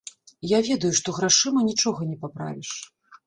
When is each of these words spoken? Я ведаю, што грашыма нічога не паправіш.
Я 0.51 0.59
ведаю, 0.69 0.89
што 0.99 1.13
грашыма 1.17 1.63
нічога 1.69 2.09
не 2.13 2.17
паправіш. 2.25 2.71